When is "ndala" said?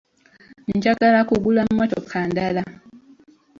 2.29-2.63